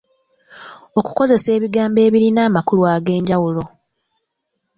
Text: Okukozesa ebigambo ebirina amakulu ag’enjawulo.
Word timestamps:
Okukozesa 0.99 1.49
ebigambo 1.57 1.99
ebirina 2.07 2.41
amakulu 2.47 2.81
ag’enjawulo. 2.95 3.63